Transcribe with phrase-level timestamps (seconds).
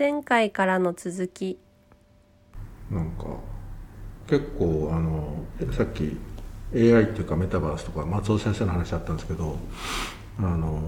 [0.00, 1.58] 前回からの続き。
[2.90, 3.26] なんか
[4.26, 5.44] 結構あの
[5.74, 6.16] さっき
[6.74, 9.58] AI っていうかメタバースとか松尾先生の話あったんですけど
[10.38, 10.80] あの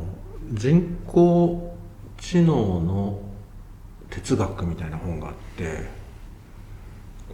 [0.54, 1.76] 人工
[2.16, 3.20] 知能の
[4.08, 5.90] 哲学みたいな本があって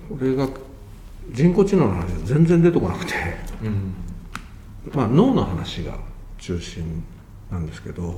[0.08, 0.48] これが
[1.30, 3.12] 人工知能の話が全然出てこなくて、
[3.62, 3.95] うん。
[4.92, 5.96] まあ、脳の話が
[6.38, 7.04] 中心
[7.52, 8.16] なんですけど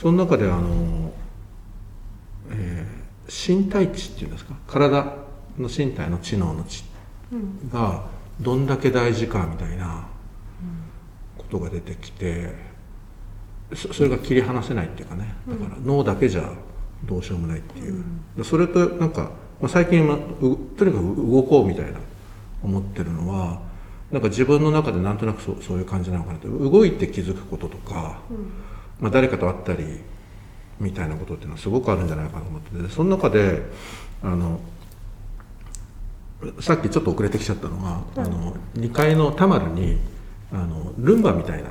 [0.00, 1.12] その中であの、
[2.50, 4.54] えー身体知っていうんですか？
[4.66, 5.02] 体
[5.58, 6.84] の身体の知能の知
[7.72, 8.04] が
[8.38, 10.06] どんだけ大事かみたいな
[11.38, 12.54] ことが出てきて
[13.74, 15.34] そそれが切り離せないっていうかね。
[15.48, 16.52] だから脳だけじゃ
[17.04, 18.04] どうしようもないっていう、
[18.36, 22.00] でそれとなんか、まあ、最近はうとにかく動こうみたいな
[22.62, 23.62] 思ってるのは
[24.12, 28.20] なんか自分の中でなんとなくそうそういう感じなのかなって動いて気づくこととか、
[29.00, 30.00] まあ、誰かと会ったり
[30.80, 33.62] みたいなことっていうのはすごくあるんじゃないかなと思っててその中で
[34.22, 34.60] あの
[36.60, 39.98] さっきちょっと遅れてきちゃったのが、あの2階の田丸に
[40.52, 41.70] あのルンバみたいな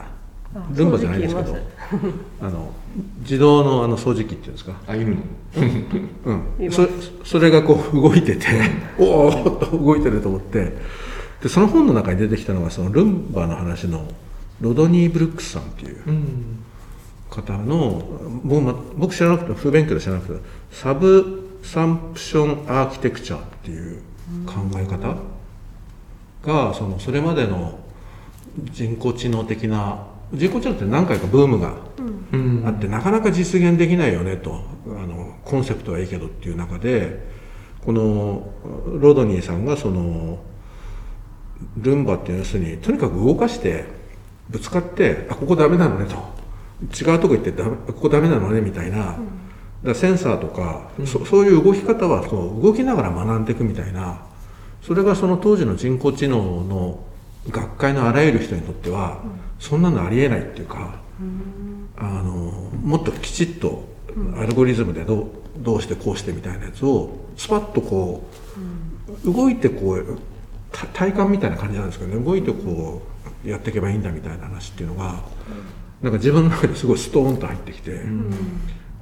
[0.71, 1.57] ルンバじゃないですけど
[2.41, 2.71] あの
[3.19, 5.21] 自動のあの掃除機っていうんですか、あいるの。
[6.59, 6.87] うん、そ
[7.23, 8.47] それがこう動いてて
[8.97, 11.03] おおっと動いてると思って。
[11.43, 14.07] でその本の中に出てきたのがそのルンバの話の
[14.61, 16.63] ロドニー・ブルックスさんっていううん
[17.33, 18.03] 方の
[18.43, 24.01] 僕,、ま、僕知らなくて不勉強で知らなくてサブサンプションアーキテクチャっていう
[24.45, 25.15] 考え方
[26.43, 27.79] がそのそれまでの
[28.71, 31.73] 人工知能的な人工知能って何回かブームが
[32.31, 32.63] うん。
[32.65, 37.19] あってなかなか実現できないよねとあのコンセプトはいいけどっていう中で
[37.85, 38.49] この
[38.99, 40.39] ロドニーさんがその
[41.77, 43.85] ルンバっていう要するにとにかく動かして
[44.49, 46.32] ぶつかってあここダメなのねと
[46.81, 49.17] 違うとこ行ってダメここダメなのねみたいな、だか
[49.83, 54.21] らセンサーとか、そそういう動き方はそう動きながら学んでいくみたいな。
[54.81, 57.05] それがその当時の人工知能の
[57.49, 59.21] 学会のあらゆる人にとっては、
[59.59, 61.01] そんなのありえないっていうか。
[61.95, 63.83] あのもっときちっと
[64.35, 65.27] アルゴリズムでどう
[65.57, 68.27] どうしてこうしてみたいなやつをスパッとこ
[69.23, 70.19] う動いてこう
[70.71, 72.23] た体感みたいな感じなんですけどね。
[72.23, 73.01] 動いてこ
[73.45, 75.21] うやっていけばいいんだみたいな話っていうのが
[76.03, 77.91] なんか自分の中ですごいストーンと入ってきて、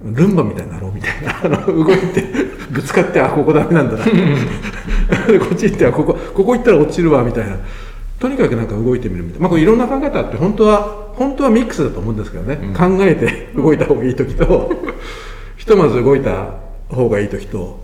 [0.04, 2.22] ルンバみたいになろうみたいなあの動いて
[2.70, 4.06] ぶつかってあここダメなんだな。
[4.06, 7.58] で こっち行ってあここここ行ったら落ちるわみたいな。
[8.20, 14.72] とにかくなんか動いてみるみたいな、まあ、これいろんな考え方あって本当は本当はミックスだと思うんですけどね、考えて動いた方がいい時と
[15.58, 16.54] ひとまず動いた
[16.90, 17.80] 方がいい時と。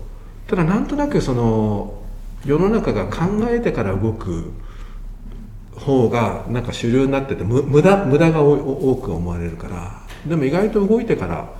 [0.46, 1.94] ただなんとなくその
[2.44, 4.52] 世の中が考えてから動く
[5.78, 11.54] 方がなんか主流になっててむ無駄無駄が多多く思われるからでも意外と動いてから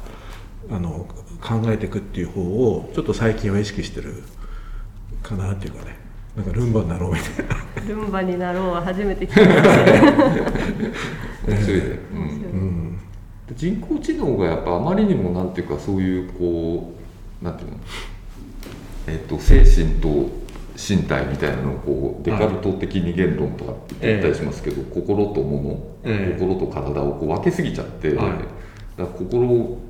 [0.71, 1.07] あの
[1.41, 4.23] 考えていくっていう方をちょっと最近は意識してる
[5.23, 5.97] かなっていうかね。
[6.37, 7.57] なんかルンバになろうみたいな。
[7.89, 10.03] ルンバになろうは初めて聞きましたね。
[13.57, 16.95] 人工知能がやっぱあまりにもなんていうかそういうこ
[17.43, 17.77] うなんていうの？
[19.09, 20.31] えっと精神と
[20.79, 25.73] 身体みたいなのをこうデカルト的二元論とかって言ったりしますけど、心と物、
[26.05, 26.39] ええ。
[26.39, 28.17] 心と体をこう分けすぎちゃって、はい。
[28.17, 28.43] だか
[28.99, 29.81] ら心を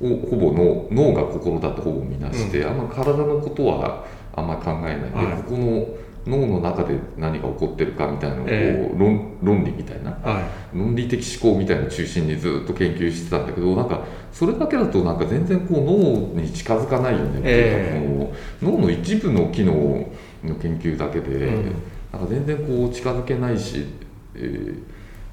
[0.00, 4.04] ほぼ脳脳が心だとほぼ見なして、あんま体のことは
[4.34, 4.98] あんまり考えない。
[4.98, 5.42] で、はい。
[5.44, 5.86] ここの
[6.26, 10.40] 脳の中で何が起こってるかみたいなのをこう、え論論理みたいなは
[10.74, 10.76] い。
[10.76, 20.06] 論理的思考みたいなのを中心にずっと研究してたんだけどなんかそれだけだとなんか全然こう脳に近づかないよねっていうか、えこの脳の一部の機能
[20.44, 21.64] の研究だけで、うん。
[22.12, 23.86] なんか全然こう近づけないし、
[24.34, 24.82] えー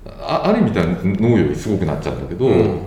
[0.06, 2.80] あある意味では脳よりすごくなっちゃうんだけど、うん。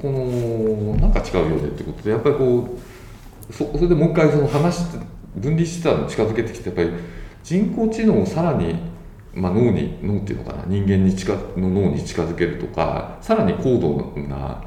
[0.00, 2.78] このなんか違うよねってことでやっぱりこ
[3.48, 4.98] うそそれでもう一回その話して
[5.36, 6.90] 分離してたの近づけてきてやっぱり
[7.42, 8.76] 人工知能をさらに、
[9.34, 14.64] まあ、脳に脳っていうのかな人間に近の脳に近づけるとかさらに高度な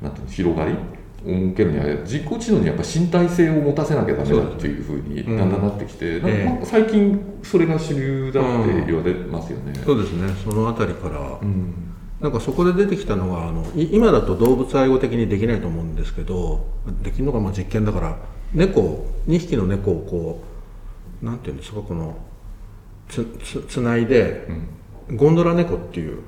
[0.00, 0.74] なんていうの広がり
[1.24, 9.74] を設けるには人工知能にやっぱ身体性を持たせなきゃダメだっていうふうにだんだんなってきて、なん最近それが主流だって言われますよね。
[9.84, 10.32] そうですね。
[10.44, 11.74] そのあたりから、うん。
[12.20, 16.64] なんかそこで出てきたのがあのい今だと動物愛護的にできないと思うんですけど
[17.02, 18.16] できるのがまあ実験だから
[18.54, 20.40] 猫2匹の猫をこ
[21.20, 22.16] うなんていうんですかこの
[23.08, 25.16] つつつないでうん。
[25.16, 26.22] ゴンドラ猫っていう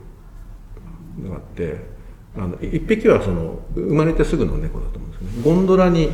[1.22, 1.93] のがあって
[2.36, 6.10] あの1匹はその生まれてすぐの猫だと思うんですね、ゴンドラに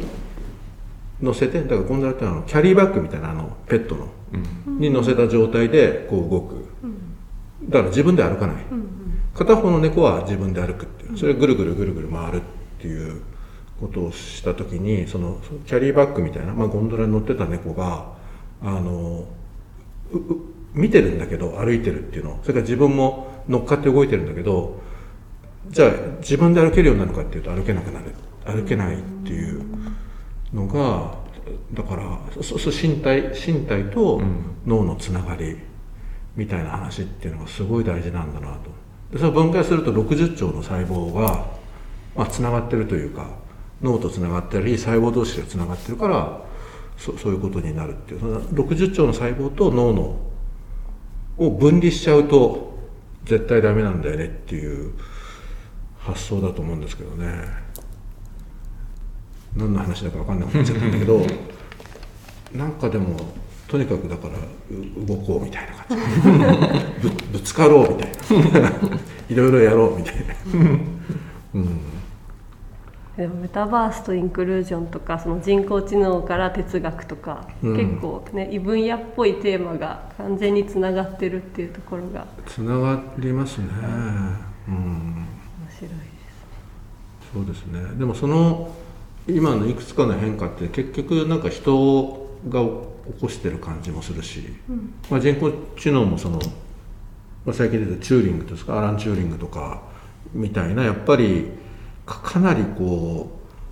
[1.20, 4.08] 乗せてだからゴンドラってあのキャリーバッグみたいなあのペットの
[4.66, 4.78] うん。
[4.78, 6.66] に乗せた状態でこう動く。
[7.64, 8.56] だから自分で歩かない、
[9.34, 11.18] 片方の猫は自分で歩くっていう。
[11.18, 12.40] それぐるぐるぐるぐる回るっ
[12.80, 13.22] ていう
[13.80, 18.12] ことをした時にそのキャリーバッグみたいな、まあ、ゴンドラに乗ってた猫が
[18.62, 19.26] あの
[20.12, 20.22] うう
[20.72, 22.38] 見てるんだけど歩いてるっていうの。
[22.42, 24.80] それから自分も乗っかって動いてるんだけど
[25.68, 25.90] じゃあ
[26.20, 28.14] 自分で歩けるようになるかっていうと歩けなくなる。
[28.44, 29.64] 歩けないっていう
[30.52, 31.18] のが
[31.72, 34.20] だからそそ身体身体と
[34.66, 35.58] 脳のつながり
[36.36, 38.70] みたいな話っていうのがすごい大事なんだなと。
[39.12, 41.46] でそれを分解すると60兆の細胞が、
[42.16, 43.28] まあ、つながってるというか
[43.82, 46.40] 脳とつながったり細胞同士がつながってるから
[46.96, 48.20] そそういうことになるっていう。
[48.20, 50.16] その60兆の細胞と脳の
[51.38, 52.78] を分離しちゃうと
[53.24, 54.92] 絶対ダメなんだよねっていう
[56.12, 57.70] 発想だと思うんですけどね。
[59.56, 61.26] 何の話だか分かんなくなっちゃったんだけど
[62.54, 63.16] なんかでも
[63.66, 65.98] とにかくだからう動こうみたいな感
[67.00, 67.08] じ。
[67.08, 68.70] ぶぶつかろうみたいな。
[69.28, 70.34] いろいろやろうみたいな、
[71.54, 71.80] うん、
[73.16, 77.76] でもメタバースとインクルージョンとかその人工知能から哲学とか、うん。
[77.76, 82.26] 結構ね異分野っぽいテーマが完全につながってるっていうところが。
[82.46, 83.66] つながりますね、
[84.68, 85.09] うん、
[87.32, 87.80] そうですね。
[87.98, 88.74] でもその
[89.28, 94.54] 今のいくつかの変化って結局なんか人が起こしてる感じもするし、
[95.10, 96.38] まあ、人工知能もその、
[97.44, 99.82] まあ、最近出たチューリングですかアラン・チューリングとか
[100.32, 101.50] みたいなやっぱり
[102.06, 103.30] かかなりこ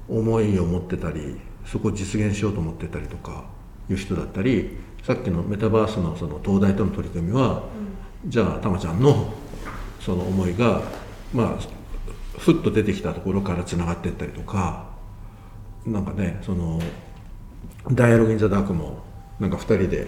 [0.08, 3.44] う思いを持ってたりそこを実現しようと思ってたりとか
[3.90, 7.62] いう人だったりさっきのメタバースのその東大との取り組みは、
[8.26, 9.32] じゃあたまちゃんの
[10.00, 10.82] その思いが
[11.32, 11.78] まあ
[12.38, 14.87] ふっと出てきたところからつながっていったりとか
[15.87, 16.81] なんかねその
[17.93, 19.02] 「ダイアログ・イン・ザ・ダーク」も
[19.40, 20.06] なんか2人で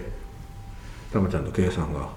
[1.11, 2.09] たまちゃんと K さんが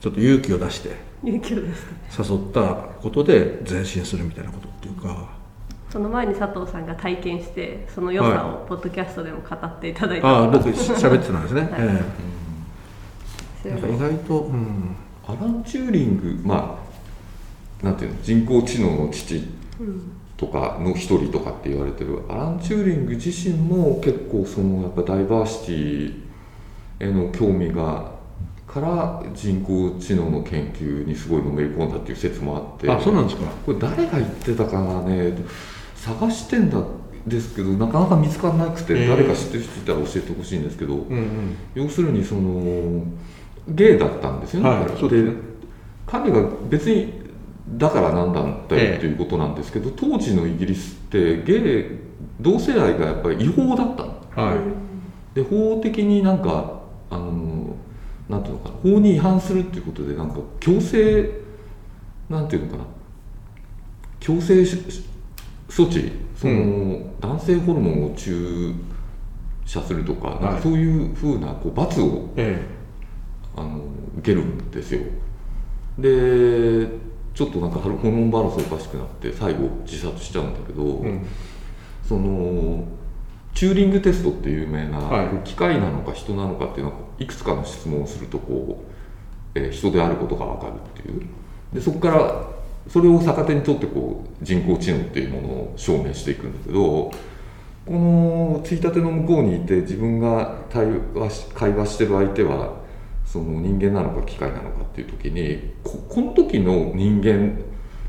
[0.00, 2.32] ちょっと勇気を出して勇気を出して。
[2.32, 2.60] 誘った
[3.00, 5.42] ことで前進するみたいなことっていうか。
[5.90, 10.26] その前に佐藤さんが体験してその良さをポッドキャストでも語っていただいた。
[10.26, 11.70] ああ僕喋ってたんですね、はい。
[11.80, 12.04] え
[13.62, 14.96] それえなんか意外と、うん、
[15.28, 16.81] アラン・チューリングまあ
[17.82, 18.16] なんていうの？
[18.22, 19.42] 人工知能の父
[20.36, 26.22] とかの一人とかって言われてるアラン・チューリング自身も結構そのやっぱダイバーシティ
[27.00, 28.12] への興味が
[28.66, 33.46] から人工知能の研究にすごいのめり込んだっていう説もあってあそうなんですか？
[33.66, 35.34] これ誰が言ってたかなね？
[35.96, 36.82] 探してんだ
[37.26, 39.08] ですけどなかなか見つからなくて、えー。
[39.08, 41.56] 誰か知ってる人いたら教えてほしいんですけど、うんうん。
[41.74, 43.04] 要するにその
[43.68, 44.98] ゲイだったんですよね、はい彼は。
[44.98, 45.34] そうですね。
[46.04, 47.21] 彼が別に
[47.68, 51.84] だからなんだよええっていうことなんですけど、当時のイギリスってゲイ
[52.40, 54.22] 同性愛がやっぱり違法だったの。
[54.34, 56.80] はい、で法的になんか
[57.10, 57.76] あの
[58.28, 61.30] なんていうのかな法に違反するっていうことでなんか強制
[62.28, 62.84] なんていうのかな
[64.18, 64.76] 強制し
[65.68, 68.74] 措置その、男性ホルモンを注
[69.64, 72.82] 射するとか,、なんはいかそういうふうなこう罰をえ。
[73.56, 73.80] あの
[74.18, 75.02] 受けるんですよ。
[75.98, 76.88] で
[77.34, 81.26] ちょっとなんかホルモンバランスおかしくなって最後自殺しちゃうんだけど、えうん。
[82.06, 82.84] その
[83.54, 85.00] チューリングテストっていう有名な、
[85.44, 88.82] 機械なのか人なのかっていうのはいくつかの質問をするとこ
[89.54, 91.22] う、えー人であることが分かるっていう。
[91.72, 92.50] でそこから
[92.88, 97.10] それを逆手にとってこう人工知能っていうものを証明していくんだけど
[97.86, 102.81] このついたての向こうにいて自分が対話し会話してる相手は
[103.32, 107.62] その人間なのか機械なのかっていう時にここの時の人間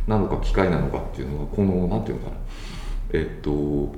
[0.06, 2.38] なのか機械なのかっていうのはこのなんていうのかな。
[3.14, 3.96] えっと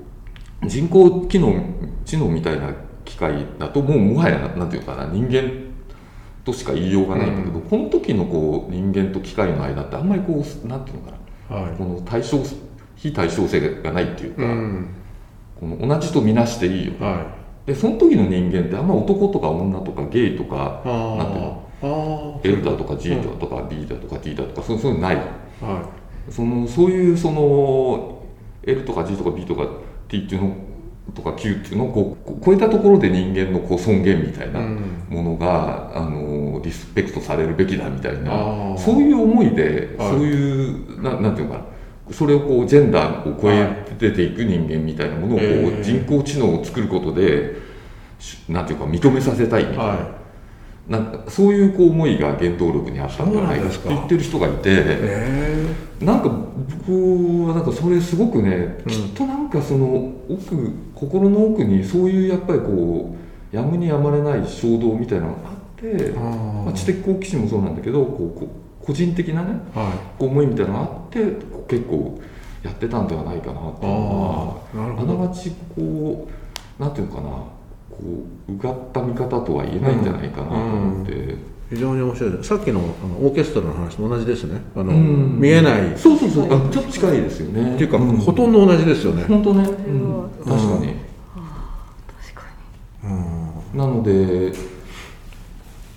[0.68, 1.64] 人工機能
[2.06, 5.12] 知能みたいな機械だともうもはやなんていうのかな。
[5.12, 5.52] 人間
[6.44, 11.18] としか言いようがないんだけど、この時のこう人間と機械の間ってあんまりこうなんていうのか
[11.50, 11.56] な。
[11.56, 11.76] はい。
[11.76, 12.44] この対称
[12.98, 14.88] 非対称性がないっていうか、うん。
[15.60, 16.94] この同じとみなしていいよ。
[17.00, 25.16] はいでその時の人間ってあんま男とか女とかゲイとかあなんていうの？L だとか G だとか B だとか D だとかそういうのない。
[25.16, 25.90] は
[26.30, 28.22] そのそういうその
[28.64, 29.68] L とか G とか B とか
[30.08, 30.56] T っていうの
[31.14, 34.80] とか Q っていうのをこうこ超えたところで人間のこう尊厳みたいい、なうん。
[35.10, 38.78] ものが、あのリスペクトされるべきだみたいあなー。
[38.78, 40.10] そういう思いで、はい。
[40.10, 40.68] そうい
[40.98, 41.66] うななんていうのかな
[42.12, 47.56] それをこうジェンダーを超えて出ていく人間みたいなものをこう、えー人工知能を作ることで
[48.20, 49.84] しなんていうか認めさせたいみたいな。
[49.84, 50.26] は
[50.88, 55.66] なんかそういうこう思いが原動力にあったんじゃないかって言ってる人がいて、いえ
[56.00, 58.92] なんか僕はなんかそれすごくね、うん。
[58.92, 63.16] きっとなんかその奥心の奥にそういうやっぱりこ
[63.52, 68.48] うやむにやまれない衝動みたいなのがあってまあ、知的好奇心もそうなんだけどこうこ
[68.82, 71.20] 個人的なねはこう思いみたいなのがあって
[71.68, 72.20] 結構
[72.64, 76.28] やってたんではないかなっていうのはあながちこ
[76.80, 81.36] うなんていうのかなこううがった見方とは言えないんじゃないかなと思って、
[81.70, 82.32] 非常に面白い。
[82.32, 84.62] ですさっきのあのオーケストラの話と同じですね。
[84.76, 85.40] あの、うん。
[85.40, 85.94] 見えない。
[85.94, 86.46] っそうそうそう。
[86.46, 87.78] あちょっと近いですよね。
[87.78, 88.18] ていうか、ん。
[88.18, 89.88] ほとんど同じですよね、本当ね、確かに、
[90.46, 90.58] 確
[92.36, 92.44] か
[93.04, 93.78] うん。
[93.78, 94.54] なので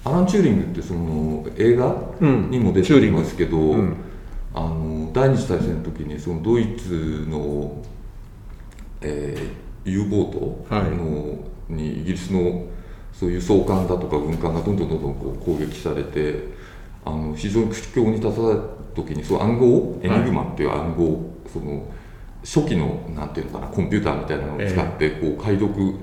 [0.04, 2.50] アラン・チューリングってその映画うん。
[2.50, 3.96] にも出てるんですけど、うん
[4.54, 7.82] あの第二次大戦の時にそのドイツの、
[9.00, 10.90] えー U ボートはい。
[10.90, 12.66] の、にイギリスの
[13.12, 16.48] そういう輸送艦だとか軍艦がどんどんどんどんこう攻撃されて
[17.04, 18.62] あの非常に苦境に立たされた
[18.94, 21.86] 時にそう暗号エニグマっていう暗号、その
[22.44, 25.94] 初期のなんていうのかなコンピューターみたいなのを使ってこう解読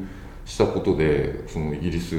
[0.45, 2.15] したことでそのイギリス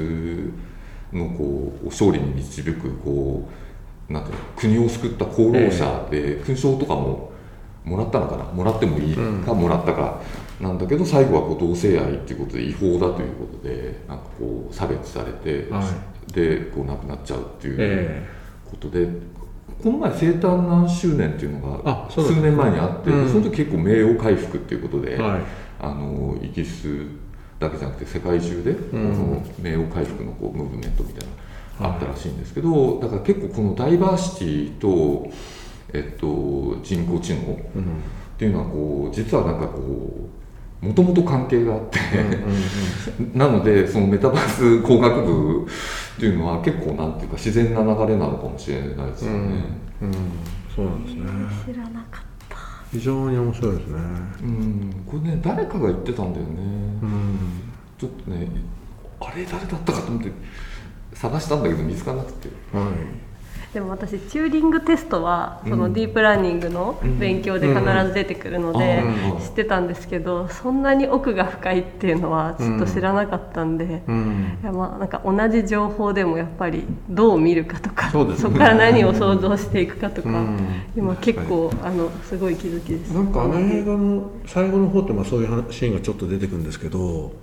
[1.13, 3.67] のこう勝利に導くこう
[4.09, 7.31] なんていうの国を救った功労者で勲章とかも
[7.83, 8.43] もらったのかな？
[8.45, 10.21] もらってもいいかもらったか
[10.59, 15.83] なんだけど最後はこう同性愛っていうことで違法だということでなんかこう差別されて、は
[16.33, 18.27] でこう亡くなっちゃうっていうえ
[18.69, 19.07] ことで、
[19.81, 23.29] この前生誕何周年っていうのが数年前にあって、うん。
[23.29, 25.41] その時結構名誉回復っていうことで、えはい。
[25.79, 27.05] あのイギリス
[27.59, 29.13] だけじゃなくて世界中で、こん。
[29.13, 31.33] の名誉回復のこうムーブメントみたいな
[31.79, 35.29] あったらしいんですけど、だから結構このダイバーシティと、
[35.93, 37.85] えっと、人工知能っうん
[38.37, 40.29] ていうのはこう実はなんかこ
[40.81, 41.99] うもともと関係があって、
[43.33, 49.63] なのでそのメタバース工学部っていうのは結構なんていうか自然な流れなのかもしれないですよね。
[50.01, 50.13] うん、
[50.75, 51.21] そうなんですね。
[51.21, 52.57] に知らなかった。
[52.91, 53.99] 非常に面白いですね。
[54.43, 56.51] うん、これね誰かが言ってたんだよね。
[57.01, 57.37] うん。
[57.97, 58.47] ちょっとね
[59.19, 60.31] あれ誰だったかと思って
[61.13, 62.49] 探したんだけど見つからなくて。
[62.73, 63.27] はい。
[63.73, 69.03] でも私チューリングテストはそのディープラーニングの勉強で必ず出てくるので
[69.35, 69.41] うん。
[69.41, 74.57] 知ってたんですけどそんなに奥が深いっていうのはちょっと知らなかったんで、うん。
[74.63, 78.35] いやまあなんか同じ情報でもやっぱりどう見るかとかそね。
[78.35, 80.59] こから何を想像していくかとか、うん。
[80.95, 83.11] 今結構あのすごい気づきです。
[83.11, 87.33] なんかあの映画の最後の方ってまあそういう話シーンがちょっと出てくるんですけど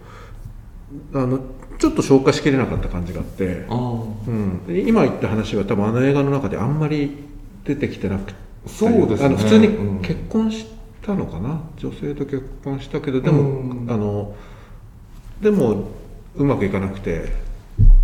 [1.14, 1.40] あの
[1.78, 7.24] ちょっと消化しきれなかった感じがあって、あうん、で今言った話は多分あの映画の中であんまり
[7.64, 9.26] 出てきてなくてそうですね。
[9.26, 10.02] あの普通にうん。
[10.02, 10.66] 結婚し
[11.02, 13.90] たのかな、女性と結婚したけどでも、うん。
[13.90, 14.34] あの
[15.40, 15.88] でも
[16.36, 17.32] うまくいかなくて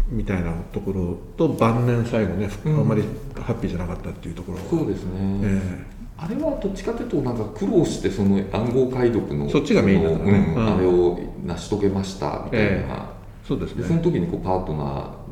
[0.08, 3.02] みたいなところと晩年最後ね、うんあんまり
[3.34, 5.84] ハッピーじゃなかったっていうところそうですね、え
[6.22, 10.74] あれはどっちかというとなんか苦労してその暗号解読のそっちがメインだったねうんうん。
[10.76, 13.46] あれを成し遂げましたみたいな、ええ。
[13.48, 14.84] そうですでそのね時にこうパートナ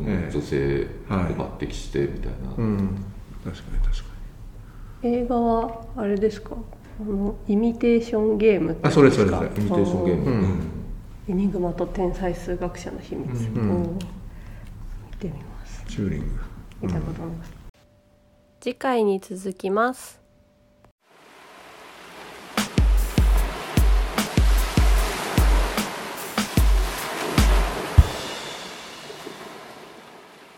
[0.02, 1.34] ーの女性をはい。
[1.34, 3.04] 抜擢してみたいな、うん。
[3.44, 4.08] 確かに確か
[5.02, 6.56] 映画はあれですか？
[7.00, 9.38] あのイミテーションゲームってあそれそれです。
[9.38, 10.40] かイミテーションゲーム、うん。
[10.40, 10.60] うん。
[11.28, 13.82] エニグマと天才数学者の秘密、うん。
[13.92, 15.84] 見てみます。
[15.86, 16.26] にチューリング。
[16.80, 17.30] 見たことない、
[18.60, 20.17] 次回に続きます